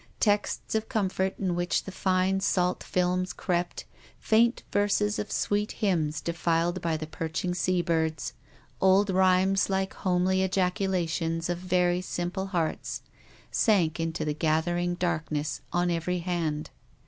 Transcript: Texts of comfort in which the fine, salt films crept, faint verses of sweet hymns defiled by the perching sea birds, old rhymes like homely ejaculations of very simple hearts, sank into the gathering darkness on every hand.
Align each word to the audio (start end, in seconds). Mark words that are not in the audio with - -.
Texts 0.19 0.73
of 0.73 0.89
comfort 0.89 1.35
in 1.37 1.53
which 1.53 1.83
the 1.83 1.91
fine, 1.91 2.39
salt 2.39 2.81
films 2.81 3.33
crept, 3.33 3.85
faint 4.17 4.63
verses 4.71 5.19
of 5.19 5.31
sweet 5.31 5.73
hymns 5.73 6.21
defiled 6.21 6.81
by 6.81 6.97
the 6.97 7.05
perching 7.05 7.53
sea 7.53 7.83
birds, 7.83 8.33
old 8.81 9.11
rhymes 9.11 9.69
like 9.69 9.93
homely 9.93 10.41
ejaculations 10.41 11.49
of 11.49 11.59
very 11.59 12.01
simple 12.01 12.47
hearts, 12.47 13.03
sank 13.51 13.99
into 13.99 14.25
the 14.25 14.33
gathering 14.33 14.95
darkness 14.95 15.61
on 15.71 15.91
every 15.91 16.17
hand. 16.17 16.71